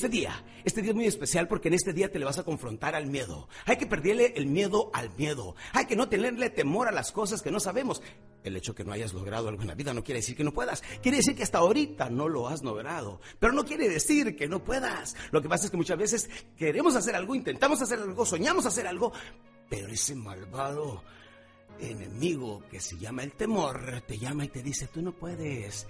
Este 0.00 0.08
día, 0.08 0.42
este 0.64 0.80
día 0.80 0.92
es 0.92 0.96
muy 0.96 1.04
especial 1.04 1.46
porque 1.46 1.68
en 1.68 1.74
este 1.74 1.92
día 1.92 2.10
te 2.10 2.18
le 2.18 2.24
vas 2.24 2.38
a 2.38 2.42
confrontar 2.42 2.94
al 2.94 3.04
miedo. 3.04 3.50
Hay 3.66 3.76
que 3.76 3.84
perderle 3.84 4.32
el 4.34 4.46
miedo 4.46 4.90
al 4.94 5.14
miedo. 5.18 5.54
Hay 5.74 5.84
que 5.84 5.94
no 5.94 6.08
tenerle 6.08 6.48
temor 6.48 6.88
a 6.88 6.90
las 6.90 7.12
cosas 7.12 7.42
que 7.42 7.50
no 7.50 7.60
sabemos. 7.60 8.00
El 8.42 8.56
hecho 8.56 8.74
que 8.74 8.82
no 8.82 8.92
hayas 8.92 9.12
logrado 9.12 9.50
algo 9.50 9.60
en 9.60 9.68
la 9.68 9.74
vida 9.74 9.92
no 9.92 10.02
quiere 10.02 10.20
decir 10.20 10.38
que 10.38 10.42
no 10.42 10.54
puedas. 10.54 10.82
Quiere 11.02 11.18
decir 11.18 11.36
que 11.36 11.42
hasta 11.42 11.58
ahorita 11.58 12.08
no 12.08 12.30
lo 12.30 12.48
has 12.48 12.62
logrado. 12.62 13.20
Pero 13.38 13.52
no 13.52 13.66
quiere 13.66 13.90
decir 13.90 14.36
que 14.36 14.48
no 14.48 14.64
puedas. 14.64 15.16
Lo 15.32 15.42
que 15.42 15.50
pasa 15.50 15.66
es 15.66 15.70
que 15.70 15.76
muchas 15.76 15.98
veces 15.98 16.30
queremos 16.56 16.96
hacer 16.96 17.14
algo, 17.14 17.34
intentamos 17.34 17.82
hacer 17.82 17.98
algo, 17.98 18.24
soñamos 18.24 18.64
hacer 18.64 18.86
algo, 18.86 19.12
pero 19.68 19.88
ese 19.88 20.14
malvado 20.14 21.04
enemigo 21.78 22.62
que 22.70 22.80
se 22.80 22.96
llama 22.96 23.22
el 23.22 23.32
temor 23.32 24.02
te 24.06 24.16
llama 24.16 24.46
y 24.46 24.48
te 24.48 24.62
dice, 24.62 24.86
tú 24.86 25.02
no 25.02 25.12
puedes. 25.12 25.86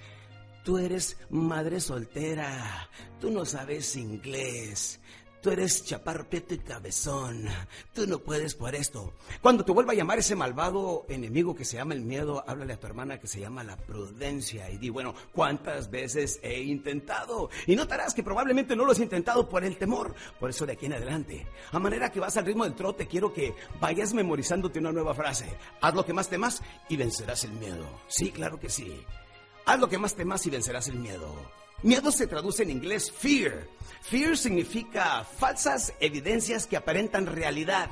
Tú 0.64 0.78
eres 0.78 1.16
madre 1.30 1.80
soltera, 1.80 2.88
tú 3.20 3.30
no 3.30 3.44
sabes 3.44 3.96
inglés, 3.96 5.00
Tú 5.40 5.50
eres 5.50 5.84
chaparro, 5.84 6.26
y 6.30 6.58
cabezón. 6.58 7.46
Tú 7.94 8.06
no 8.06 8.18
puedes 8.18 8.54
por 8.54 8.74
esto. 8.74 9.14
Cuando 9.40 9.64
te 9.64 9.72
vuelva 9.72 9.92
a 9.92 9.96
llamar 9.96 10.18
ese 10.18 10.36
malvado 10.36 11.06
enemigo 11.08 11.54
que 11.54 11.64
se 11.64 11.78
llama 11.78 11.94
el 11.94 12.02
miedo, 12.02 12.44
háblale 12.46 12.74
a 12.74 12.80
tu 12.80 12.86
hermana 12.86 13.18
que 13.18 13.26
se 13.26 13.40
llama 13.40 13.64
la 13.64 13.78
prudencia 13.78 14.68
y 14.70 14.76
di, 14.76 14.90
bueno, 14.90 15.14
¿cuántas 15.32 15.90
veces 15.90 16.40
he 16.42 16.60
intentado? 16.60 17.48
Y 17.66 17.74
notarás 17.74 18.12
que 18.12 18.22
probablemente 18.22 18.76
no 18.76 18.84
lo 18.84 18.92
has 18.92 19.00
intentado 19.00 19.48
por 19.48 19.64
el 19.64 19.78
temor. 19.78 20.14
Por 20.38 20.50
eso 20.50 20.66
de 20.66 20.72
aquí 20.72 20.86
en 20.86 20.92
adelante, 20.92 21.46
a 21.72 21.78
manera 21.78 22.12
que 22.12 22.20
vas 22.20 22.36
al 22.36 22.44
ritmo 22.44 22.64
del 22.64 22.74
trote, 22.74 23.06
quiero 23.06 23.32
que 23.32 23.54
vayas 23.80 24.12
memorizándote 24.12 24.78
una 24.78 24.92
nueva 24.92 25.14
frase. 25.14 25.46
Haz 25.80 25.94
lo 25.94 26.04
que 26.04 26.12
más 26.12 26.28
temas 26.28 26.62
y 26.90 26.96
vencerás 26.96 27.44
el 27.44 27.52
miedo. 27.52 27.86
Sí, 28.08 28.30
claro 28.30 28.60
que 28.60 28.68
sí. 28.68 29.06
Haz 29.70 29.78
lo 29.78 29.88
que 29.88 29.98
más 29.98 30.16
temas 30.16 30.44
y 30.46 30.50
vencerás 30.50 30.88
el 30.88 30.96
miedo. 30.96 31.32
Miedo 31.84 32.10
se 32.10 32.26
traduce 32.26 32.64
en 32.64 32.70
inglés 32.70 33.12
fear. 33.12 33.68
Fear 34.02 34.36
significa 34.36 35.22
falsas 35.22 35.94
evidencias 36.00 36.66
que 36.66 36.76
aparentan 36.76 37.26
realidad. 37.26 37.88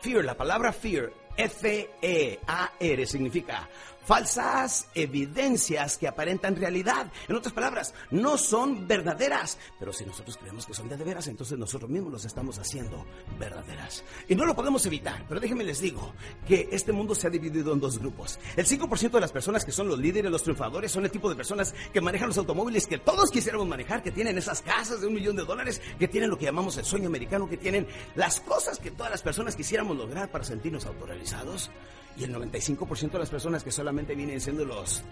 Fear, 0.00 0.24
la 0.24 0.38
palabra 0.38 0.72
fear, 0.72 1.12
F-E-A-R, 1.36 3.06
significa 3.06 3.68
falsas 4.04 4.88
evidencias 4.94 5.98
que 5.98 6.08
aparentan 6.08 6.56
realidad. 6.56 7.10
En 7.28 7.36
otras 7.36 7.52
palabras, 7.52 7.94
no 8.10 8.36
son 8.36 8.86
verdaderas. 8.86 9.58
Pero 9.78 9.92
si 9.92 10.04
nosotros 10.04 10.36
creemos 10.36 10.66
que 10.66 10.74
son 10.74 10.88
de 10.88 10.96
veras, 10.96 11.26
entonces 11.28 11.58
nosotros 11.58 11.90
mismos 11.90 12.12
los 12.12 12.24
estamos 12.24 12.58
haciendo 12.58 13.04
verdaderas. 13.38 14.04
Y 14.28 14.34
no 14.34 14.44
lo 14.44 14.54
podemos 14.54 14.84
evitar. 14.86 15.24
Pero 15.28 15.40
déjenme 15.40 15.64
les 15.64 15.80
digo 15.80 16.12
que 16.46 16.68
este 16.72 16.92
mundo 16.92 17.14
se 17.14 17.26
ha 17.26 17.30
dividido 17.30 17.72
en 17.72 17.80
dos 17.80 17.98
grupos. 17.98 18.38
El 18.56 18.66
5% 18.66 19.10
de 19.10 19.20
las 19.20 19.32
personas 19.32 19.64
que 19.64 19.72
son 19.72 19.88
los 19.88 19.98
líderes, 19.98 20.30
los 20.30 20.42
triunfadores, 20.42 20.92
son 20.92 21.04
el 21.04 21.10
tipo 21.10 21.28
de 21.28 21.36
personas 21.36 21.74
que 21.92 22.00
manejan 22.00 22.28
los 22.28 22.38
automóviles 22.38 22.86
que 22.86 22.98
todos 22.98 23.30
quisiéramos 23.30 23.66
manejar, 23.66 24.02
que 24.02 24.10
tienen 24.10 24.38
esas 24.38 24.62
casas 24.62 25.00
de 25.00 25.06
un 25.06 25.14
millón 25.14 25.36
de 25.36 25.44
dólares, 25.44 25.80
que 25.98 26.08
tienen 26.08 26.30
lo 26.30 26.38
que 26.38 26.44
llamamos 26.44 26.76
el 26.76 26.84
sueño 26.84 27.08
americano, 27.08 27.48
que 27.48 27.56
tienen 27.56 27.86
las 28.14 28.40
cosas 28.40 28.78
que 28.78 28.90
todas 28.90 29.10
las 29.10 29.22
personas 29.22 29.56
quisiéramos 29.56 29.96
lograr 29.96 30.30
para 30.30 30.44
sentirnos 30.44 30.86
autorrealizados. 30.86 31.70
Y 32.16 32.24
el 32.24 32.34
95% 32.34 33.10
de 33.12 33.18
las 33.18 33.30
personas 33.30 33.64
que 33.64 33.70
solamente 33.70 34.14
vienen 34.14 34.40
siendo 34.40 34.64
los 34.64 35.02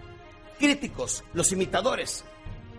críticos, 0.59 1.23
los 1.33 1.51
imitadores, 1.51 2.23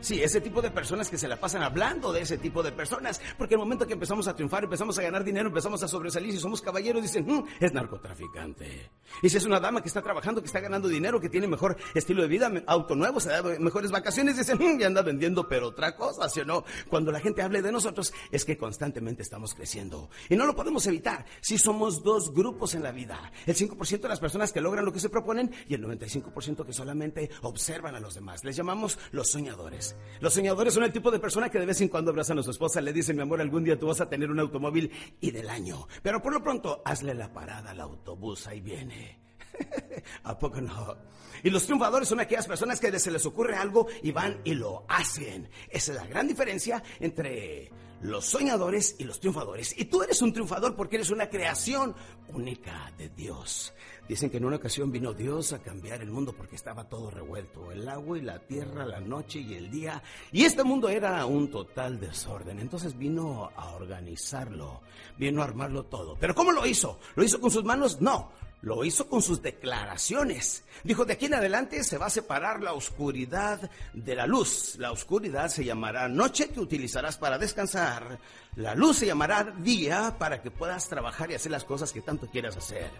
Sí, 0.02 0.20
ese 0.20 0.40
tipo 0.40 0.60
de 0.60 0.72
personas 0.72 1.08
que 1.08 1.16
se 1.16 1.28
la 1.28 1.38
pasan 1.38 1.62
hablando 1.62 2.12
de 2.12 2.22
ese 2.22 2.36
tipo 2.36 2.60
de 2.60 2.72
personas, 2.72 3.20
porque 3.38 3.54
el 3.54 3.60
momento 3.60 3.86
que 3.86 3.92
empezamos 3.92 4.26
a 4.26 4.34
triunfar, 4.34 4.64
empezamos 4.64 4.98
a 4.98 5.02
ganar 5.02 5.22
dinero, 5.22 5.46
empezamos 5.46 5.80
a 5.84 5.86
sobresalir, 5.86 6.32
si 6.32 6.40
somos 6.40 6.60
caballeros, 6.60 7.02
dicen, 7.02 7.24
mm, 7.24 7.44
es 7.60 7.72
narcotraficante. 7.72 8.90
Y 9.22 9.28
si 9.28 9.36
es 9.36 9.44
una 9.44 9.60
dama 9.60 9.80
que 9.80 9.86
está 9.86 10.02
trabajando, 10.02 10.40
que 10.40 10.48
está 10.48 10.58
ganando 10.58 10.88
dinero, 10.88 11.20
que 11.20 11.28
tiene 11.28 11.46
mejor 11.46 11.76
estilo 11.94 12.22
de 12.22 12.28
vida, 12.28 12.50
auto 12.66 12.96
nuevo, 12.96 13.20
se 13.20 13.28
da 13.28 13.42
mejores 13.60 13.92
vacaciones, 13.92 14.36
dicen, 14.36 14.58
mm, 14.58 14.80
ya 14.80 14.88
anda 14.88 15.02
vendiendo, 15.02 15.46
pero 15.46 15.68
otra 15.68 15.94
cosa, 15.94 16.28
¿sí 16.28 16.40
o 16.40 16.44
no? 16.44 16.64
Cuando 16.88 17.12
la 17.12 17.20
gente 17.20 17.42
hable 17.42 17.62
de 17.62 17.70
nosotros, 17.70 18.12
es 18.32 18.44
que 18.44 18.58
constantemente 18.58 19.22
estamos 19.22 19.54
creciendo. 19.54 20.10
Y 20.28 20.34
no 20.34 20.46
lo 20.46 20.56
podemos 20.56 20.84
evitar 20.88 21.24
si 21.40 21.58
somos 21.58 22.02
dos 22.02 22.34
grupos 22.34 22.74
en 22.74 22.82
la 22.82 22.90
vida. 22.90 23.30
El 23.46 23.54
5% 23.54 24.00
de 24.00 24.08
las 24.08 24.18
personas 24.18 24.52
que 24.52 24.60
logran 24.60 24.84
lo 24.84 24.92
que 24.92 24.98
se 24.98 25.10
proponen 25.10 25.54
y 25.68 25.74
el 25.74 25.84
95% 25.84 26.66
que 26.66 26.72
solamente 26.72 27.30
observan 27.42 27.94
a 27.94 28.00
los 28.00 28.14
demás. 28.14 28.42
Les 28.42 28.56
llamamos 28.56 28.98
los 29.12 29.30
soñadores. 29.30 29.91
Los 30.20 30.34
soñadores 30.34 30.74
son 30.74 30.84
el 30.84 30.92
tipo 30.92 31.10
de 31.10 31.18
persona 31.18 31.50
que 31.50 31.58
de 31.58 31.66
vez 31.66 31.80
en 31.80 31.88
cuando 31.88 32.10
abrazan 32.10 32.38
a 32.38 32.42
su 32.42 32.50
esposa, 32.50 32.80
le 32.80 32.92
dicen, 32.92 33.16
mi 33.16 33.22
amor, 33.22 33.40
algún 33.40 33.64
día 33.64 33.78
tú 33.78 33.86
vas 33.86 34.00
a 34.00 34.08
tener 34.08 34.30
un 34.30 34.38
automóvil 34.40 34.90
y 35.20 35.30
del 35.30 35.48
año. 35.48 35.86
Pero 36.02 36.22
por 36.22 36.32
lo 36.32 36.42
pronto, 36.42 36.82
hazle 36.84 37.14
la 37.14 37.32
parada 37.32 37.70
al 37.70 37.80
autobús, 37.80 38.46
ahí 38.46 38.60
viene. 38.60 39.18
¿A 40.24 40.38
poco 40.38 40.60
no? 40.60 40.96
Y 41.42 41.50
los 41.50 41.64
triunfadores 41.64 42.08
son 42.08 42.20
aquellas 42.20 42.46
personas 42.46 42.78
que 42.78 42.98
se 42.98 43.10
les 43.10 43.26
ocurre 43.26 43.56
algo 43.56 43.88
y 44.02 44.12
van 44.12 44.40
y 44.44 44.54
lo 44.54 44.84
hacen. 44.88 45.48
Esa 45.68 45.92
es 45.92 45.98
la 45.98 46.06
gran 46.06 46.28
diferencia 46.28 46.82
entre 47.00 47.70
los 48.02 48.26
soñadores 48.26 48.96
y 48.98 49.04
los 49.04 49.20
triunfadores. 49.20 49.78
Y 49.78 49.86
tú 49.86 50.02
eres 50.02 50.20
un 50.22 50.32
triunfador 50.32 50.74
porque 50.74 50.96
eres 50.96 51.10
una 51.10 51.28
creación 51.28 51.94
única 52.28 52.92
de 52.98 53.08
Dios. 53.08 53.72
Dicen 54.08 54.28
que 54.28 54.38
en 54.38 54.44
una 54.44 54.56
ocasión 54.56 54.90
vino 54.90 55.12
Dios 55.12 55.52
a 55.52 55.60
cambiar 55.60 56.02
el 56.02 56.10
mundo 56.10 56.32
porque 56.32 56.56
estaba 56.56 56.88
todo 56.88 57.10
revuelto, 57.10 57.70
el 57.70 57.88
agua 57.88 58.18
y 58.18 58.22
la 58.22 58.40
tierra, 58.40 58.84
la 58.84 59.00
noche 59.00 59.40
y 59.40 59.54
el 59.54 59.70
día, 59.70 60.02
y 60.32 60.44
este 60.44 60.64
mundo 60.64 60.88
era 60.88 61.24
un 61.24 61.50
total 61.50 62.00
desorden. 62.00 62.58
Entonces 62.58 62.98
vino 62.98 63.50
a 63.56 63.70
organizarlo, 63.74 64.82
vino 65.16 65.40
a 65.40 65.44
armarlo 65.44 65.84
todo. 65.84 66.16
Pero 66.18 66.34
¿cómo 66.34 66.50
lo 66.50 66.66
hizo? 66.66 66.98
¿Lo 67.14 67.22
hizo 67.22 67.40
con 67.40 67.50
sus 67.50 67.64
manos? 67.64 68.00
No, 68.00 68.32
lo 68.62 68.84
hizo 68.84 69.08
con 69.08 69.20
sus 69.20 69.42
declaraciones. 69.42 70.64
Dijo, 70.84 71.04
de 71.04 71.14
aquí 71.14 71.26
en 71.26 71.34
adelante 71.34 71.82
se 71.84 71.98
va 71.98 72.06
a 72.06 72.10
separar 72.10 72.62
la 72.62 72.72
oscuridad 72.72 73.70
de 73.92 74.14
la 74.14 74.26
luz. 74.26 74.76
La 74.78 74.92
oscuridad 74.92 75.48
se 75.48 75.64
llamará 75.64 76.08
noche 76.08 76.48
que 76.48 76.60
utilizarás 76.60 77.18
para 77.18 77.38
descansar. 77.38 78.18
La 78.56 78.74
luz 78.74 78.98
se 78.98 79.06
llamará 79.06 79.44
día 79.44 80.16
para 80.18 80.40
que 80.40 80.50
puedas 80.50 80.88
trabajar 80.88 81.30
y 81.30 81.34
hacer 81.34 81.52
las 81.52 81.64
cosas 81.64 81.92
que 81.92 82.00
tanto 82.00 82.28
quieras 82.28 82.56
hacer 82.56 82.90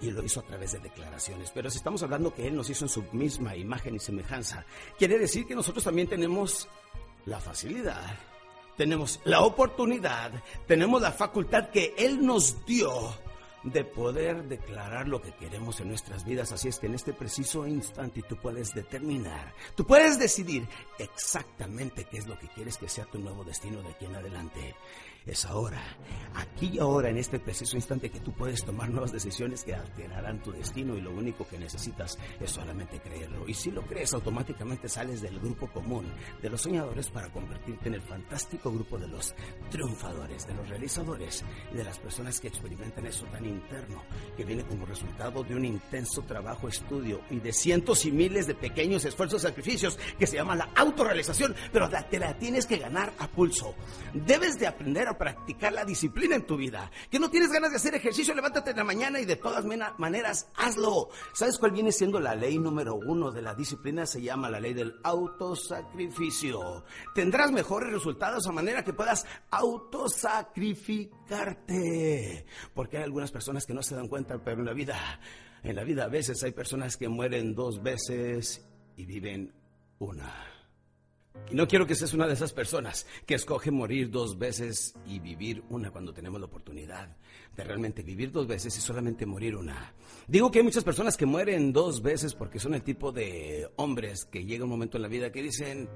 y 0.00 0.10
lo 0.10 0.22
hizo 0.22 0.40
a 0.40 0.42
través 0.42 0.72
de 0.72 0.80
declaraciones. 0.80 1.50
Pero 1.54 1.70
si 1.70 1.78
estamos 1.78 2.02
hablando 2.02 2.34
que 2.34 2.46
Él 2.46 2.56
nos 2.56 2.68
hizo 2.68 2.84
en 2.84 2.88
su 2.88 3.02
misma 3.12 3.56
imagen 3.56 3.94
y 3.94 3.98
semejanza, 3.98 4.64
quiere 4.98 5.18
decir 5.18 5.46
que 5.46 5.54
nosotros 5.54 5.84
también 5.84 6.08
tenemos 6.08 6.68
la 7.24 7.40
facilidad, 7.40 8.18
tenemos 8.76 9.20
la 9.24 9.40
oportunidad, 9.40 10.32
tenemos 10.66 11.00
la 11.00 11.12
facultad 11.12 11.70
que 11.70 11.94
Él 11.96 12.24
nos 12.24 12.64
dio 12.66 12.90
de 13.66 13.84
poder 13.84 14.44
declarar 14.44 15.08
lo 15.08 15.20
que 15.20 15.34
queremos 15.34 15.80
en 15.80 15.88
nuestras 15.88 16.24
vidas. 16.24 16.52
Así 16.52 16.68
es 16.68 16.78
que 16.78 16.86
en 16.86 16.94
este 16.94 17.12
preciso 17.12 17.66
instante 17.66 18.22
tú 18.22 18.36
puedes 18.36 18.72
determinar, 18.74 19.52
tú 19.74 19.84
puedes 19.84 20.18
decidir 20.18 20.68
exactamente 20.98 22.04
qué 22.04 22.18
es 22.18 22.26
lo 22.26 22.38
que 22.38 22.48
quieres 22.48 22.78
que 22.78 22.88
sea 22.88 23.06
tu 23.06 23.18
nuevo 23.18 23.44
destino 23.44 23.82
de 23.82 23.90
aquí 23.90 24.04
en 24.04 24.14
adelante. 24.14 24.74
Es 25.26 25.44
ahora, 25.44 25.82
aquí 26.34 26.70
y 26.74 26.78
ahora, 26.78 27.10
en 27.10 27.18
este 27.18 27.40
preciso 27.40 27.74
instante 27.74 28.10
que 28.10 28.20
tú 28.20 28.32
puedes 28.32 28.64
tomar 28.64 28.88
nuevas 28.90 29.10
decisiones 29.10 29.64
que 29.64 29.74
alterarán 29.74 30.40
tu 30.40 30.52
destino 30.52 30.96
y 30.96 31.00
lo 31.00 31.10
único 31.10 31.44
que 31.48 31.58
necesitas 31.58 32.16
es 32.38 32.48
solamente 32.48 33.00
creerlo. 33.00 33.48
Y 33.48 33.54
si 33.54 33.72
lo 33.72 33.82
crees, 33.82 34.14
automáticamente 34.14 34.88
sales 34.88 35.20
del 35.20 35.40
grupo 35.40 35.66
común 35.66 36.06
de 36.40 36.48
los 36.48 36.60
soñadores 36.60 37.10
para 37.10 37.28
convertirte 37.32 37.88
en 37.88 37.94
el 37.94 38.02
fantástico 38.02 38.70
grupo 38.70 38.98
de 38.98 39.08
los 39.08 39.34
triunfadores, 39.68 40.46
de 40.46 40.54
los 40.54 40.68
realizadores 40.68 41.44
y 41.72 41.76
de 41.76 41.82
las 41.82 41.98
personas 41.98 42.40
que 42.40 42.46
experimentan 42.46 43.06
eso 43.06 43.26
tan 43.26 43.44
interno, 43.56 44.02
que 44.36 44.44
viene 44.44 44.64
como 44.64 44.86
resultado 44.86 45.42
de 45.42 45.54
un 45.54 45.64
intenso 45.64 46.22
trabajo, 46.22 46.68
estudio 46.68 47.20
y 47.30 47.40
de 47.40 47.52
cientos 47.52 48.04
y 48.04 48.12
miles 48.12 48.46
de 48.46 48.54
pequeños 48.54 49.04
esfuerzos, 49.04 49.42
sacrificios 49.42 49.98
que 50.18 50.26
se 50.26 50.36
llama 50.36 50.56
la 50.56 50.70
autorrealización, 50.74 51.54
pero 51.72 51.88
te 51.88 52.18
la 52.18 52.36
tienes 52.38 52.66
que 52.66 52.78
ganar 52.78 53.12
a 53.18 53.28
pulso. 53.28 53.74
Debes 54.14 54.58
de 54.58 54.66
aprender 54.66 55.08
a 55.08 55.18
practicar 55.18 55.72
la 55.72 55.84
disciplina 55.84 56.36
en 56.36 56.46
tu 56.46 56.56
vida. 56.56 56.90
Que 57.10 57.18
no 57.18 57.30
tienes 57.30 57.50
ganas 57.50 57.70
de 57.70 57.76
hacer 57.76 57.94
ejercicio, 57.94 58.34
levántate 58.34 58.70
en 58.70 58.76
la 58.76 58.84
mañana 58.84 59.20
y 59.20 59.24
de 59.24 59.36
todas 59.36 59.64
maneras 59.98 60.48
hazlo. 60.56 61.08
¿Sabes 61.34 61.58
cuál 61.58 61.72
viene 61.72 61.92
siendo 61.92 62.20
la 62.20 62.34
ley 62.34 62.58
número 62.58 62.96
uno 62.96 63.30
de 63.30 63.42
la 63.42 63.54
disciplina? 63.54 64.06
Se 64.06 64.22
llama 64.22 64.50
la 64.50 64.60
ley 64.60 64.74
del 64.74 64.98
autosacrificio. 65.02 66.84
Tendrás 67.14 67.52
mejores 67.52 67.92
resultados 67.92 68.46
a 68.46 68.52
manera 68.52 68.84
que 68.84 68.92
puedas 68.92 69.24
autosacrificarte. 69.50 72.46
Porque 72.74 72.98
hay 72.98 73.04
algunas 73.04 73.32
personas 73.36 73.66
que 73.66 73.74
no 73.74 73.82
se 73.82 73.94
dan 73.94 74.08
cuenta, 74.08 74.42
pero 74.42 74.60
en 74.60 74.64
la 74.64 74.72
vida, 74.72 75.20
en 75.62 75.76
la 75.76 75.84
vida 75.84 76.04
a 76.04 76.08
veces 76.08 76.42
hay 76.42 76.52
personas 76.52 76.96
que 76.96 77.06
mueren 77.06 77.54
dos 77.54 77.82
veces 77.82 78.66
y 78.96 79.04
viven 79.04 79.52
una. 79.98 80.32
Y 81.50 81.54
no 81.54 81.68
quiero 81.68 81.86
que 81.86 81.94
seas 81.94 82.14
una 82.14 82.26
de 82.26 82.32
esas 82.32 82.54
personas 82.54 83.06
que 83.26 83.34
escoge 83.34 83.70
morir 83.70 84.08
dos 84.10 84.38
veces 84.38 84.94
y 85.04 85.18
vivir 85.18 85.62
una 85.68 85.90
cuando 85.90 86.14
tenemos 86.14 86.40
la 86.40 86.46
oportunidad 86.46 87.14
de 87.54 87.62
realmente 87.62 88.02
vivir 88.02 88.32
dos 88.32 88.46
veces 88.46 88.74
y 88.78 88.80
solamente 88.80 89.26
morir 89.26 89.54
una. 89.54 89.92
Digo 90.26 90.50
que 90.50 90.60
hay 90.60 90.64
muchas 90.64 90.82
personas 90.82 91.18
que 91.18 91.26
mueren 91.26 91.74
dos 91.74 92.00
veces 92.00 92.34
porque 92.34 92.58
son 92.58 92.72
el 92.72 92.82
tipo 92.82 93.12
de 93.12 93.68
hombres 93.76 94.24
que 94.24 94.46
llega 94.46 94.64
un 94.64 94.70
momento 94.70 94.96
en 94.96 95.02
la 95.02 95.08
vida 95.08 95.30
que 95.30 95.42
dicen, 95.42 95.90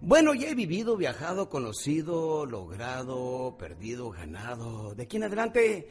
Bueno, 0.00 0.32
ya 0.32 0.48
he 0.48 0.54
vivido, 0.54 0.96
viajado, 0.96 1.50
conocido, 1.50 2.46
logrado, 2.46 3.56
perdido, 3.58 4.08
ganado. 4.08 4.94
De 4.94 5.02
aquí 5.02 5.18
en 5.18 5.24
adelante 5.24 5.88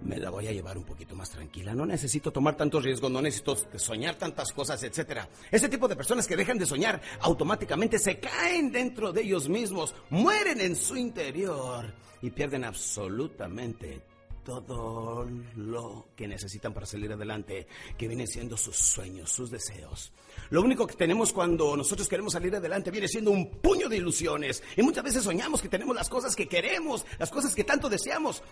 me 0.00 0.18
la 0.18 0.30
voy 0.30 0.46
a 0.46 0.52
llevar 0.52 0.78
un 0.78 0.84
poquito 0.84 1.14
más 1.14 1.30
tranquila. 1.30 1.74
No 1.74 1.86
necesito 1.86 2.32
tomar 2.32 2.56
tantos 2.56 2.82
riesgos, 2.82 3.10
no 3.10 3.22
necesito 3.22 3.56
soñar 3.76 4.16
tantas 4.16 4.52
cosas, 4.52 4.82
etcétera. 4.82 5.28
Ese 5.50 5.68
tipo 5.68 5.88
de 5.88 5.96
personas 5.96 6.26
que 6.26 6.36
dejan 6.36 6.58
de 6.58 6.66
soñar 6.66 7.00
automáticamente 7.20 7.98
se 7.98 8.18
caen 8.18 8.72
dentro 8.72 9.12
de 9.12 9.22
ellos 9.22 9.48
mismos, 9.48 9.94
mueren 10.10 10.60
en 10.60 10.76
su 10.76 10.96
interior 10.96 11.92
y 12.20 12.30
pierden 12.30 12.64
absolutamente 12.64 14.02
todo 14.44 15.26
lo 15.56 16.08
que 16.16 16.26
necesitan 16.26 16.74
para 16.74 16.86
salir 16.86 17.12
adelante, 17.12 17.66
que 17.96 18.08
vienen 18.08 18.26
siendo 18.26 18.56
sus 18.56 18.76
sueños, 18.76 19.30
sus 19.30 19.50
deseos. 19.50 20.12
Lo 20.50 20.62
único 20.62 20.86
que 20.86 20.96
tenemos 20.96 21.32
cuando 21.32 21.76
nosotros 21.76 22.08
queremos 22.08 22.32
salir 22.32 22.54
adelante 22.54 22.90
viene 22.90 23.08
siendo 23.08 23.30
un 23.30 23.50
puño 23.50 23.88
de 23.88 23.98
ilusiones. 23.98 24.62
Y 24.76 24.82
muchas 24.82 25.04
veces 25.04 25.22
soñamos 25.22 25.62
que 25.62 25.68
tenemos 25.68 25.94
las 25.94 26.08
cosas 26.08 26.34
que 26.34 26.48
queremos, 26.48 27.04
las 27.18 27.30
cosas 27.30 27.54
que 27.54 27.64
tanto 27.64 27.88
deseamos. 27.88 28.42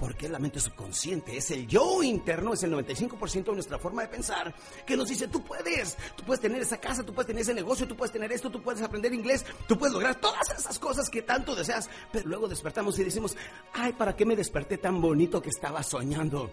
Porque 0.00 0.30
la 0.30 0.38
mente 0.38 0.58
subconsciente, 0.58 1.36
es 1.36 1.50
el 1.50 1.66
yo 1.66 2.02
interno, 2.02 2.54
es 2.54 2.62
el 2.62 2.72
95% 2.72 3.44
de 3.44 3.52
nuestra 3.52 3.78
forma 3.78 4.00
de 4.00 4.08
pensar, 4.08 4.54
que 4.86 4.96
nos 4.96 5.10
dice, 5.10 5.28
tú 5.28 5.44
puedes, 5.44 5.98
tú 6.16 6.24
puedes 6.24 6.40
tener 6.40 6.62
esa 6.62 6.78
casa, 6.78 7.04
tú 7.04 7.12
puedes 7.12 7.26
tener 7.26 7.42
ese 7.42 7.52
negocio, 7.52 7.86
tú 7.86 7.94
puedes 7.94 8.10
tener 8.10 8.32
esto, 8.32 8.50
tú 8.50 8.62
puedes 8.62 8.80
aprender 8.80 9.12
inglés, 9.12 9.44
tú 9.68 9.76
puedes 9.76 9.92
lograr 9.92 10.14
todas 10.14 10.48
esas 10.56 10.78
cosas 10.78 11.10
que 11.10 11.20
tanto 11.20 11.54
deseas. 11.54 11.90
Pero 12.10 12.30
luego 12.30 12.48
despertamos 12.48 12.98
y 12.98 13.04
decimos, 13.04 13.36
ay, 13.74 13.92
¿para 13.92 14.16
qué 14.16 14.24
me 14.24 14.36
desperté 14.36 14.78
tan 14.78 15.02
bonito 15.02 15.42
que 15.42 15.50
estaba 15.50 15.82
soñando? 15.82 16.50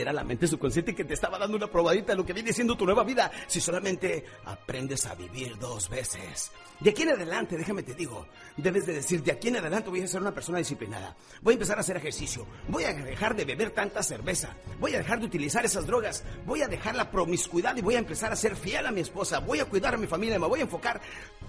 Era 0.00 0.12
la 0.12 0.24
mente 0.24 0.46
subconsciente 0.46 0.94
que 0.94 1.04
te 1.04 1.14
estaba 1.14 1.38
dando 1.38 1.56
una 1.56 1.70
probadita 1.70 2.12
de 2.12 2.16
lo 2.16 2.26
que 2.26 2.32
viene 2.32 2.52
siendo 2.52 2.76
tu 2.76 2.84
nueva 2.84 3.04
vida 3.04 3.30
si 3.46 3.60
solamente 3.60 4.24
aprendes 4.44 5.06
a 5.06 5.14
vivir 5.14 5.58
dos 5.58 5.88
veces. 5.88 6.52
De 6.80 6.90
aquí 6.90 7.02
en 7.02 7.10
adelante, 7.10 7.56
déjame 7.56 7.82
te 7.82 7.94
digo, 7.94 8.26
debes 8.56 8.84
de 8.86 8.94
decir, 8.94 9.22
de 9.22 9.32
aquí 9.32 9.48
en 9.48 9.56
adelante 9.56 9.90
voy 9.90 10.00
a 10.00 10.08
ser 10.08 10.20
una 10.20 10.34
persona 10.34 10.58
disciplinada. 10.58 11.16
Voy 11.40 11.52
a 11.52 11.54
empezar 11.54 11.78
a 11.78 11.80
hacer 11.80 11.96
ejercicio. 11.96 12.46
Voy 12.68 12.84
a 12.84 12.92
dejar 12.92 13.36
de 13.36 13.44
beber 13.44 13.70
tanta 13.70 14.02
cerveza. 14.02 14.56
Voy 14.80 14.94
a 14.94 14.98
dejar 14.98 15.20
de 15.20 15.26
utilizar 15.26 15.64
esas 15.64 15.86
drogas. 15.86 16.24
Voy 16.44 16.62
a 16.62 16.68
dejar 16.68 16.96
la 16.96 17.10
promiscuidad 17.10 17.76
y 17.76 17.82
voy 17.82 17.94
a 17.94 18.00
empezar 18.00 18.32
a 18.32 18.36
ser 18.36 18.56
fiel 18.56 18.86
a 18.86 18.90
mi 18.90 19.00
esposa. 19.00 19.38
Voy 19.38 19.60
a 19.60 19.66
cuidar 19.66 19.94
a 19.94 19.98
mi 19.98 20.06
familia. 20.06 20.38
Me 20.38 20.46
voy 20.46 20.60
a 20.60 20.64
enfocar 20.64 21.00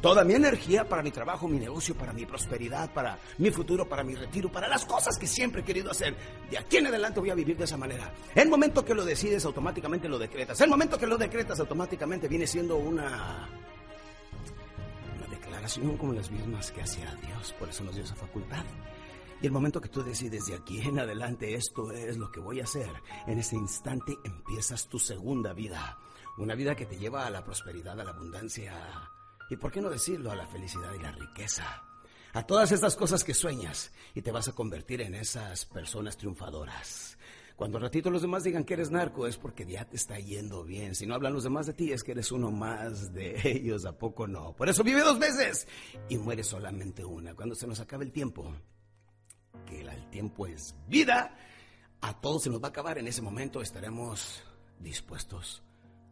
toda 0.02 0.24
mi 0.24 0.36
energía 0.36 0.88
para 0.88 1.02
mi 1.02 1.12
trabajo, 1.12 1.48
mi 1.48 1.58
negocio, 1.58 1.96
para 1.96 2.14
mi 2.14 2.26
prosperidad, 2.26 2.94
para 2.94 3.18
mi 3.40 3.50
futuro, 3.50 3.90
para 3.90 4.04
mi 4.04 4.14
retiro, 4.16 4.52
para 4.52 4.68
las 4.68 4.86
cosas 4.86 5.18
que 5.18 5.28
siempre 5.28 5.62
he 5.62 5.66
querido 5.66 5.92
hacer. 5.92 6.16
De 6.50 6.58
aquí 6.58 6.78
en 6.78 6.88
adelante 6.88 7.20
voy 7.20 7.32
a 7.32 7.36
vivir 7.36 7.58
de 7.58 7.64
esa 7.64 7.78
manera. 7.78 8.14
El 8.36 8.50
momento 8.50 8.84
que 8.84 8.94
lo 8.94 9.06
decides, 9.06 9.46
automáticamente 9.46 10.10
lo 10.10 10.20
decretas. 10.20 10.60
El 10.60 10.70
momento 10.70 10.98
que 10.98 11.08
lo 11.08 11.18
decretas, 11.18 11.58
automáticamente 11.62 12.28
viene 12.28 12.46
siendo 12.46 12.76
una, 12.76 13.48
una 15.16 15.28
declaración 15.28 15.98
como 15.98 16.12
las 16.12 16.30
mismas 16.30 16.70
que 16.70 16.82
hacía 16.82 17.16
Dios. 17.26 17.54
Por 17.58 17.70
eso 17.70 17.86
nos 17.86 17.96
dio 17.96 18.04
esa 18.04 18.16
facultad. 18.16 18.66
Y 19.42 19.46
el 19.46 19.54
momento 19.54 19.80
que 19.80 19.88
tú 19.88 20.04
decides 20.04 20.48
de 20.48 20.56
aquí 20.56 20.82
en 20.82 21.00
adelante 21.00 21.56
esto 21.56 21.94
es 21.94 22.18
lo 22.18 22.30
que 22.30 22.42
voy 22.42 22.60
a 22.60 22.66
hacer, 22.66 22.90
en 23.26 23.40
ese 23.40 23.56
instante 23.56 24.18
empiezas 24.26 24.90
tu 24.90 25.00
segunda 25.00 25.54
vida. 25.54 25.98
Una 26.38 26.56
vida 26.56 26.76
que 26.76 26.86
te 26.86 26.98
lleva 26.98 27.26
a 27.26 27.30
la 27.30 27.42
prosperidad, 27.42 27.98
a 27.98 28.04
la 28.04 28.12
abundancia 28.12 28.74
y, 29.50 29.56
por 29.56 29.72
qué 29.72 29.80
no 29.80 29.90
decirlo, 29.90 30.30
a 30.30 30.36
la 30.36 30.48
felicidad 30.48 30.94
y 30.94 31.02
la 31.02 31.14
riqueza. 31.14 31.84
A 32.34 32.46
todas 32.46 32.74
estas 32.74 32.98
cosas 32.98 33.24
que 33.24 33.34
sueñas 33.34 33.94
y 34.14 34.22
te 34.22 34.34
vas 34.34 34.50
a 34.50 34.54
convertir 34.54 35.00
en 35.00 35.16
esas 35.16 35.64
personas 35.64 36.18
triunfadoras 36.18 37.18
cuando 37.56 37.80
ratito 37.80 38.10
los 38.10 38.22
demás 38.22 38.44
digan 38.44 38.66
que 38.66 38.74
eres 38.74 38.92
narco 38.92 39.28
es 39.28 39.38
porque 39.38 39.66
ya 39.66 39.86
te 39.86 39.96
está 39.96 40.20
yendo 40.20 40.64
bien. 40.64 40.94
Si 40.94 41.06
no 41.06 41.16
hablan 41.16 41.34
los 41.34 41.44
demás 41.44 41.66
de 41.66 41.74
ti 41.74 41.92
es 41.94 42.04
que 42.04 42.12
eres 42.12 42.32
uno 42.32 42.52
más 42.52 43.14
de 43.14 43.40
ellos, 43.50 43.86
¿a 43.86 43.98
poco 43.98 44.28
no? 44.28 44.54
Por 44.54 44.68
eso 44.68 44.84
vive 44.84 45.02
dos 45.02 45.20
veces 45.20 45.68
y 46.10 46.18
muere 46.18 46.44
solamente 46.44 47.06
una. 47.06 47.34
Cuando 47.34 47.56
se 47.56 47.66
nos 47.66 47.80
acabe 47.80 48.04
el 48.04 48.12
tiempo, 48.12 48.54
que 49.66 49.82
el 49.82 50.10
tiempo 50.10 50.48
es 50.48 50.76
vida, 50.88 51.34
a 52.02 52.20
todos 52.20 52.44
se 52.44 52.50
nos 52.50 52.62
va 52.62 52.68
a 52.68 52.70
acabar. 52.70 52.98
En 52.98 53.08
ese 53.08 53.22
momento 53.22 53.62
estaremos 53.62 54.44
dispuestos 54.80 55.64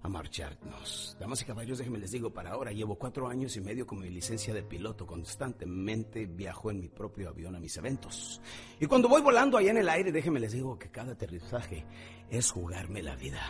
a 0.03 0.09
marcharnos. 0.09 1.15
Damas 1.17 1.41
y 1.41 1.45
caballeros, 1.45 1.77
déjenme 1.77 1.97
les 1.97 2.11
digo, 2.11 2.29
para 2.29 2.51
ahora 2.51 2.71
llevo 2.73 2.95
cuatro 2.95 3.27
años 3.27 3.55
y 3.55 3.61
medio 3.61 3.88
con 3.88 4.01
mi 4.01 4.09
licencia 4.09 4.53
de 4.53 4.61
piloto. 4.61 5.07
Constantemente 5.07 6.25
viajo 6.25 6.69
en 6.69 6.81
mi 6.81 6.89
propio 6.89 7.29
avión 7.29 7.55
a 7.55 7.59
mis 7.59 7.75
eventos. 7.77 8.41
Y 8.79 8.85
cuando 8.85 9.07
voy 9.07 9.21
volando 9.21 9.57
allá 9.57 9.71
en 9.71 9.77
el 9.77 9.89
aire, 9.89 10.11
déjenme 10.11 10.41
les 10.41 10.51
digo 10.51 10.77
que 10.77 10.91
cada 10.91 11.13
aterrizaje 11.13 11.85
es 12.29 12.51
jugarme 12.51 13.01
la 13.01 13.15
vida. 13.15 13.41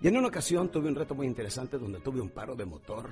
Y 0.00 0.06
en 0.06 0.16
una 0.16 0.28
ocasión 0.28 0.70
tuve 0.70 0.88
un 0.88 0.94
reto 0.94 1.16
muy 1.16 1.26
interesante 1.26 1.76
donde 1.76 1.98
tuve 2.00 2.20
un 2.20 2.30
paro 2.30 2.54
de 2.54 2.64
motor. 2.64 3.10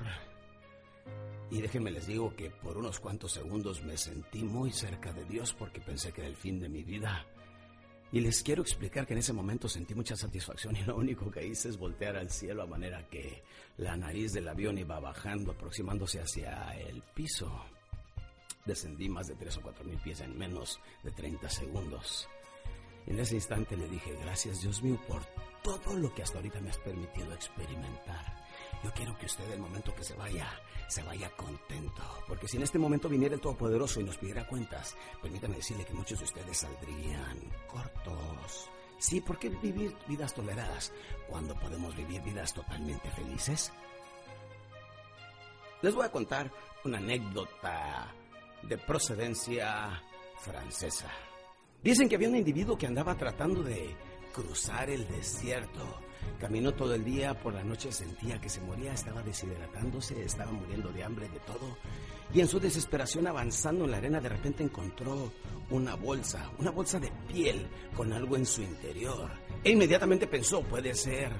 Y 1.51 1.59
déjenme 1.61 1.91
les 1.91 2.07
digo 2.07 2.33
que 2.33 2.49
por 2.49 2.77
unos 2.77 3.01
cuantos 3.01 3.33
segundos 3.33 3.83
me 3.83 3.97
sentí 3.97 4.43
muy 4.43 4.71
cerca 4.71 5.11
de 5.11 5.25
Dios 5.25 5.53
porque 5.53 5.81
pensé 5.81 6.13
que 6.13 6.21
era 6.21 6.29
el 6.29 6.37
fin 6.37 6.61
de 6.61 6.69
mi 6.69 6.83
vida. 6.83 7.25
Y 8.11 8.21
les 8.21 8.41
quiero 8.41 8.61
explicar 8.61 9.05
que 9.05 9.13
en 9.13 9.19
ese 9.19 9.33
momento 9.33 9.67
sentí 9.67 9.93
mucha 9.93 10.15
satisfacción 10.15 10.75
y 10.77 10.83
lo 10.83 10.95
único 10.95 11.29
que 11.29 11.45
hice 11.45 11.69
es 11.69 11.77
voltear 11.77 12.15
al 12.15 12.29
cielo 12.29 12.63
a 12.63 12.67
manera 12.67 13.07
que 13.09 13.43
la 13.77 13.97
nariz 13.97 14.31
del 14.31 14.47
avión 14.47 14.77
iba 14.77 14.99
bajando, 14.99 15.51
aproximándose 15.51 16.21
hacia 16.21 16.73
el 16.77 17.01
piso. 17.13 17.51
Descendí 18.65 19.09
más 19.09 19.27
de 19.27 19.35
3 19.35 19.57
o 19.57 19.61
4 19.61 19.85
mil 19.85 19.97
pies 19.97 20.21
en 20.21 20.37
menos 20.37 20.79
de 21.03 21.11
30 21.11 21.49
segundos. 21.49 22.27
En 23.07 23.19
ese 23.19 23.35
instante 23.35 23.75
le 23.75 23.87
dije, 23.87 24.13
gracias 24.21 24.61
Dios 24.61 24.81
mío 24.83 24.99
por 25.07 25.23
todo 25.63 25.95
lo 25.95 26.13
que 26.13 26.23
hasta 26.23 26.37
ahorita 26.37 26.61
me 26.61 26.69
has 26.69 26.77
permitido 26.77 27.33
experimentar. 27.33 28.46
Yo 28.83 28.91
quiero 28.93 29.17
que 29.17 29.25
usted, 29.25 29.49
el 29.51 29.59
momento 29.59 29.93
que 29.93 30.03
se 30.03 30.13
vaya, 30.15 30.47
se 30.87 31.03
vaya 31.03 31.29
contento. 31.31 32.03
Porque 32.27 32.47
si 32.47 32.57
en 32.57 32.63
este 32.63 32.79
momento 32.79 33.09
viniera 33.09 33.35
el 33.35 33.41
Todopoderoso 33.41 33.99
y 33.99 34.03
nos 34.03 34.17
pidiera 34.17 34.47
cuentas, 34.47 34.95
permítame 35.21 35.55
decirle 35.55 35.85
que 35.85 35.93
muchos 35.93 36.19
de 36.19 36.25
ustedes 36.25 36.57
saldrían 36.57 37.39
cortos. 37.67 38.69
Sí, 38.99 39.21
¿por 39.21 39.37
qué 39.37 39.49
vivir 39.49 39.95
vidas 40.07 40.33
toleradas 40.33 40.91
cuando 41.27 41.55
podemos 41.55 41.95
vivir 41.95 42.21
vidas 42.21 42.53
totalmente 42.53 43.09
felices? 43.11 43.71
Les 45.81 45.93
voy 45.93 46.05
a 46.05 46.11
contar 46.11 46.51
una 46.83 46.97
anécdota 46.97 48.13
de 48.63 48.77
procedencia 48.77 50.01
francesa. 50.39 51.09
Dicen 51.83 52.09
que 52.09 52.15
había 52.15 52.29
un 52.29 52.35
individuo 52.35 52.77
que 52.77 52.87
andaba 52.87 53.15
tratando 53.15 53.61
de 53.61 53.95
cruzar 54.41 54.89
el 54.89 55.07
desierto 55.07 56.07
Caminó 56.39 56.73
todo 56.73 56.93
el 56.93 57.03
día, 57.03 57.33
por 57.33 57.53
la 57.53 57.63
noche 57.63 57.91
sentía 57.91 58.39
que 58.39 58.49
se 58.49 58.61
moría, 58.61 58.93
estaba 58.93 59.23
deshidratándose, 59.23 60.23
estaba 60.23 60.51
muriendo 60.51 60.89
de 60.89 61.03
hambre, 61.03 61.27
de 61.29 61.39
todo. 61.39 61.77
Y 62.31 62.41
en 62.41 62.47
su 62.47 62.59
desesperación 62.59 63.25
avanzando 63.25 63.85
en 63.85 63.91
la 63.91 63.97
arena 63.97 64.19
de 64.19 64.29
repente 64.29 64.63
encontró 64.63 65.31
una 65.71 65.95
bolsa, 65.95 66.51
una 66.59 66.69
bolsa 66.69 66.99
de 66.99 67.11
piel 67.27 67.67
con 67.95 68.13
algo 68.13 68.35
en 68.35 68.45
su 68.45 68.61
interior. 68.61 69.31
E 69.63 69.71
inmediatamente 69.71 70.27
pensó, 70.27 70.61
puede 70.61 70.93
ser 70.93 71.31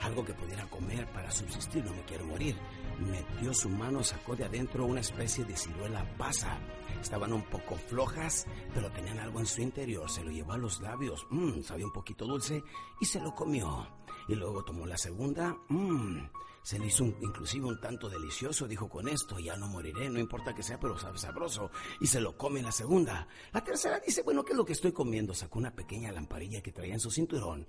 algo 0.00 0.24
que 0.24 0.34
pudiera 0.34 0.66
comer 0.66 1.06
para 1.08 1.32
subsistir, 1.32 1.84
no 1.84 1.92
me 1.92 2.04
quiero 2.04 2.24
morir. 2.24 2.56
Metió 3.00 3.52
su 3.52 3.68
mano, 3.68 4.04
sacó 4.04 4.36
de 4.36 4.44
adentro 4.44 4.86
una 4.86 5.00
especie 5.00 5.44
de 5.44 5.56
ciruela 5.56 6.06
pasa. 6.16 6.58
Estaban 7.04 7.34
un 7.34 7.42
poco 7.42 7.76
flojas, 7.76 8.46
pero 8.72 8.90
tenían 8.90 9.18
algo 9.18 9.38
en 9.38 9.44
su 9.44 9.60
interior. 9.60 10.08
Se 10.08 10.24
lo 10.24 10.30
llevó 10.30 10.52
a 10.52 10.56
los 10.58 10.80
labios, 10.80 11.26
mmm, 11.28 11.60
sabía 11.60 11.84
un 11.84 11.92
poquito 11.92 12.24
dulce, 12.24 12.64
y 12.98 13.04
se 13.04 13.20
lo 13.20 13.34
comió. 13.34 13.86
Y 14.26 14.34
luego 14.34 14.64
tomó 14.64 14.86
la 14.86 14.96
segunda, 14.96 15.54
mmm, 15.68 16.20
se 16.62 16.78
le 16.78 16.86
hizo 16.86 17.04
inclusive 17.04 17.66
un 17.66 17.78
tanto 17.78 18.08
delicioso, 18.08 18.66
dijo 18.66 18.88
con 18.88 19.06
esto 19.06 19.38
ya 19.38 19.54
no 19.54 19.68
moriré, 19.68 20.08
no 20.08 20.18
importa 20.18 20.54
que 20.54 20.62
sea, 20.62 20.80
pero 20.80 20.98
sabe 20.98 21.18
sabroso. 21.18 21.70
Y 22.00 22.06
se 22.06 22.22
lo 22.22 22.38
come 22.38 22.62
la 22.62 22.72
segunda. 22.72 23.28
La 23.52 23.62
tercera 23.62 24.00
dice, 24.00 24.22
bueno, 24.22 24.42
¿qué 24.42 24.52
es 24.52 24.56
lo 24.56 24.64
que 24.64 24.72
estoy 24.72 24.92
comiendo? 24.92 25.34
Sacó 25.34 25.58
una 25.58 25.76
pequeña 25.76 26.10
lamparilla 26.10 26.62
que 26.62 26.72
traía 26.72 26.94
en 26.94 27.00
su 27.00 27.10
cinturón 27.10 27.68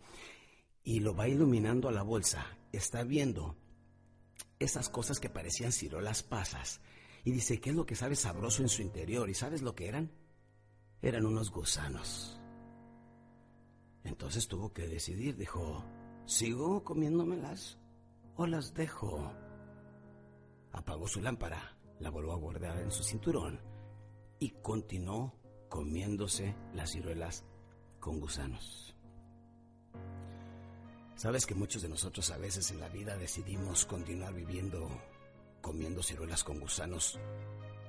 y 0.81 1.01
lo 1.01 1.13
va 1.13 1.27
iluminando 1.27 1.89
a 1.89 1.91
la 1.91 2.03
bolsa. 2.03 2.57
Está 2.71 3.03
viendo 3.03 3.57
esas 4.59 4.87
cosas 4.87 5.19
que 5.19 5.29
parecían 5.29 5.73
cirolas 5.73 6.23
pasas. 6.23 6.79
Y 7.25 7.31
dice, 7.31 7.59
¿qué 7.59 7.71
es 7.71 7.75
lo 7.75 7.85
que 7.85 7.95
sabe 7.95 8.15
sabroso 8.15 8.61
en 8.61 8.69
su 8.69 8.81
interior? 8.81 9.29
¿Y 9.29 9.33
sabes 9.33 9.61
lo 9.61 9.75
que 9.75 9.87
eran? 9.87 10.11
Eran 11.01 11.25
unos 11.25 11.51
gusanos. 11.51 12.39
Entonces 14.03 14.47
tuvo 14.47 14.71
que 14.71 14.87
decidir, 14.87 15.35
dijo, 15.35 15.83
¿Sigo 16.25 16.83
comiéndomelas 16.83 17.77
o 18.35 18.47
las 18.47 18.73
dejo? 18.73 19.31
Apagó 20.71 21.07
su 21.07 21.21
lámpara, 21.21 21.77
la 21.99 22.09
volvió 22.09 22.33
a 22.33 22.37
guardar 22.37 22.79
en 22.79 22.91
su 22.91 23.03
cinturón 23.03 23.59
y 24.39 24.49
continuó 24.61 25.33
comiéndose 25.69 26.55
las 26.73 26.91
ciruelas 26.91 27.45
con 27.99 28.19
gusanos. 28.19 28.95
Sabes 31.15 31.45
que 31.45 31.55
muchos 31.55 31.83
de 31.83 31.89
nosotros 31.89 32.29
a 32.31 32.37
veces 32.37 32.71
en 32.71 32.79
la 32.79 32.89
vida 32.89 33.17
decidimos 33.17 33.85
continuar 33.85 34.33
viviendo 34.33 34.89
comiendo 35.65 36.03
ciruelas 36.03 36.43
con 36.43 36.59
gusanos 36.59 37.17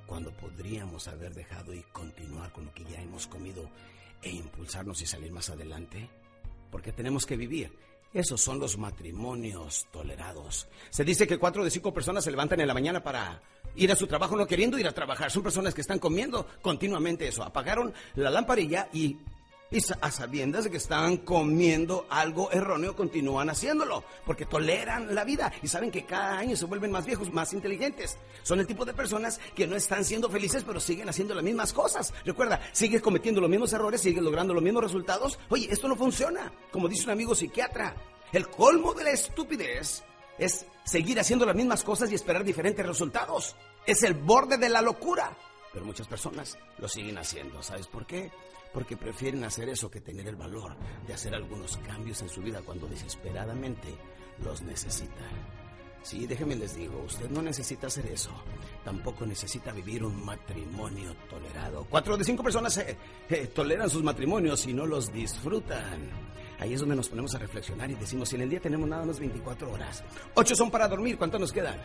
cuando 0.07 0.35
podríamos 0.35 1.09
haber 1.09 1.35
dejado 1.35 1.75
y 1.75 1.83
continuar 1.93 2.51
con 2.51 2.65
lo 2.65 2.73
que 2.73 2.85
ya 2.85 3.03
hemos 3.03 3.27
comido 3.27 3.69
e 4.23 4.31
impulsarnos 4.31 5.03
y 5.03 5.07
salir 5.07 5.31
más 5.31 5.51
adelante, 5.51 6.09
porque 6.71 6.91
tenemos 6.91 7.27
que 7.27 7.37
vivir 7.37 7.71
Esos 8.15 8.41
son 8.41 8.61
los 8.61 8.79
matrimonios 8.79 9.89
tolerados. 9.93 10.69
Se 10.89 11.05
dice 11.05 11.27
que 11.27 11.37
cuatro 11.37 11.65
de 11.65 11.71
cinco 11.71 11.93
personas 11.93 12.25
se 12.25 12.31
levantan 12.31 12.61
en 12.61 12.67
la 12.67 12.73
mañana 12.73 13.03
para 13.03 13.43
ir 13.75 13.93
a 13.93 13.97
su 13.97 14.07
trabajo 14.07 14.37
no 14.37 14.47
queriendo 14.47 14.79
ir 14.79 14.87
a 14.87 14.93
trabajar. 14.93 15.31
Son 15.31 15.43
personas 15.43 15.75
que 15.75 15.83
están 15.83 15.99
comiendo 15.99 16.47
continuamente 16.63 17.29
eso. 17.29 17.43
Apagaron 17.43 17.93
la 18.15 18.31
lamparilla 18.31 18.89
y 18.91 19.05
y 19.05 19.19
a 20.01 20.11
sabiendas 20.13 20.65
de 20.65 20.71
que 20.71 20.77
están 20.77 21.19
comiendo 21.19 22.07
algo 22.09 22.53
erróneo, 22.53 22.95
continúan 22.95 23.51
haciéndolo, 23.51 24.05
porque 24.25 24.47
toleran 24.47 25.13
la 25.15 25.25
vida 25.25 25.53
y 25.61 25.67
saben 25.67 25.91
que 25.91 26.05
cada 26.05 26.39
año 26.39 26.57
se 26.57 26.67
vuelven 26.67 26.93
más 26.93 27.05
viejos, 27.05 27.33
más 27.33 27.53
inteligentes. 27.53 28.17
Son 28.45 28.61
el 28.61 28.67
tipo 28.67 28.85
de 28.85 28.95
personas 28.95 29.41
que 29.57 29.67
no 29.67 29.75
están 29.75 30.05
siendo 30.05 30.31
felices, 30.31 30.63
pero 30.65 30.79
siguen 30.79 31.09
haciendo 31.09 31.35
las 31.35 31.43
mismas 31.43 31.73
cosas. 31.73 32.15
Recuerda, 32.25 32.61
sigues 32.73 33.03
cometiendo 33.03 33.41
los 33.41 33.51
mismos 33.51 33.73
errores, 33.73 34.01
sigues 34.01 34.23
logrando 34.23 34.55
los 34.55 34.63
mismos 34.63 34.85
resultados. 34.85 35.39
Oye, 35.49 35.69
esto 35.71 35.89
no 35.89 35.97
funciona. 35.97 36.53
Como 36.71 36.89
dice 36.89 37.05
un 37.05 37.11
amigo 37.11 37.35
psiquiatra, 37.35 37.97
el 38.33 38.49
colmo 38.49 38.95
de 38.95 39.05
la 39.05 39.11
estupidez 39.11 40.05
es 40.39 40.65
seguir 40.85 41.19
haciendo 41.19 41.45
las 41.45 41.57
mismas 41.57 41.83
cosas 41.83 42.11
y 42.13 42.15
esperar 42.15 42.45
diferentes 42.45 42.87
resultados. 42.87 43.57
Es 43.85 44.05
el 44.05 44.15
borde 44.15 44.59
de 44.59 44.69
la 44.69 44.81
locura. 44.81 45.37
Pero 45.73 45.85
muchas 45.85 46.07
personas 46.07 46.57
lo 46.79 46.89
siguen 46.89 47.19
haciendo. 47.19 47.63
¿Sabes 47.63 47.89
por 47.89 48.07
qué? 48.07 48.31
Porque 48.77 48.95
prefieren 48.95 49.43
hacer 49.43 49.71
eso 49.71 49.91
que 49.91 50.03
tener 50.03 50.29
el 50.29 50.37
valor 50.37 50.77
de 51.07 51.15
hacer 51.15 51.35
algunos 51.35 51.79
cambios 51.79 52.21
en 52.21 52.29
su 52.29 52.43
vida 52.43 52.61
cuando 52.61 52.87
desesperadamente 52.87 53.89
los 54.45 54.61
necesitan. 54.61 55.31
Sí, 56.03 56.27
déjenme 56.27 56.57
les 56.57 56.77
digo, 56.77 57.03
usted 57.07 57.31
no 57.31 57.41
necesita 57.41 57.87
hacer 57.87 58.05
eso. 58.05 58.33
Tampoco 58.85 59.25
necesita 59.25 59.73
vivir 59.73 60.05
un 60.05 60.23
matrimonio 60.23 61.17
tolerado. 61.31 61.87
Cuatro 61.89 62.19
de 62.19 62.25
cinco 62.25 62.43
personas 62.43 62.77
eh, 62.77 62.99
eh, 63.31 63.47
toleran 63.47 63.89
sus 63.89 64.03
matrimonios 64.03 64.67
y 64.67 64.75
no 64.75 64.85
los 64.85 65.11
disfrutan. 65.11 66.11
Ahí 66.59 66.75
es 66.75 66.81
donde 66.81 66.97
nos 66.97 67.09
ponemos 67.09 67.35
a 67.35 67.39
reflexionar 67.39 67.91
y 67.91 67.95
decimos, 67.95 68.29
si 68.29 68.37
en 68.37 68.43
el 68.43 68.51
día 68.51 68.61
tenemos 68.61 68.87
nada 68.87 69.07
más 69.07 69.19
24 69.19 69.73
horas, 69.73 70.05
ocho 70.35 70.55
son 70.55 70.71
para 70.71 70.87
dormir, 70.87 71.17
¿cuánto 71.17 71.39
nos 71.39 71.51
quedan? 71.51 71.81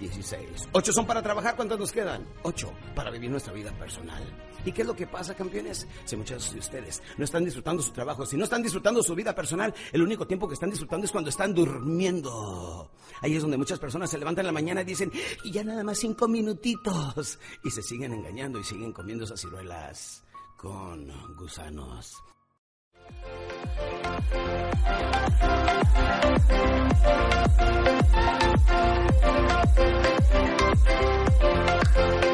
16. 0.00 0.68
Ocho 0.72 0.92
son 0.92 1.06
para 1.06 1.22
trabajar, 1.22 1.56
¿cuántos 1.56 1.78
nos 1.78 1.92
quedan? 1.92 2.26
Ocho 2.42 2.72
para 2.94 3.10
vivir 3.10 3.30
nuestra 3.30 3.52
vida 3.52 3.72
personal. 3.72 4.22
¿Y 4.64 4.72
qué 4.72 4.82
es 4.82 4.88
lo 4.88 4.96
que 4.96 5.06
pasa, 5.06 5.34
campeones? 5.34 5.86
Si 6.04 6.16
muchos 6.16 6.52
de 6.52 6.58
ustedes 6.58 7.02
no 7.18 7.24
están 7.24 7.44
disfrutando 7.44 7.82
su 7.82 7.92
trabajo, 7.92 8.24
si 8.24 8.36
no 8.36 8.44
están 8.44 8.62
disfrutando 8.62 9.02
su 9.02 9.14
vida 9.14 9.34
personal, 9.34 9.74
el 9.92 10.02
único 10.02 10.26
tiempo 10.26 10.48
que 10.48 10.54
están 10.54 10.70
disfrutando 10.70 11.04
es 11.04 11.12
cuando 11.12 11.30
están 11.30 11.54
durmiendo. 11.54 12.90
Ahí 13.20 13.36
es 13.36 13.42
donde 13.42 13.56
muchas 13.56 13.78
personas 13.78 14.10
se 14.10 14.18
levantan 14.18 14.42
en 14.42 14.46
la 14.46 14.52
mañana 14.52 14.82
y 14.82 14.84
dicen, 14.84 15.12
y 15.44 15.50
ya 15.50 15.64
nada 15.64 15.84
más 15.84 15.98
cinco 15.98 16.28
minutitos. 16.28 17.38
Y 17.62 17.70
se 17.70 17.82
siguen 17.82 18.12
engañando 18.12 18.58
y 18.58 18.64
siguen 18.64 18.92
comiendo 18.92 19.24
esas 19.24 19.40
ciruelas 19.40 20.24
con 20.56 21.12
gusanos. 21.36 22.33
Thank 24.14 24.34
you. 32.24 32.33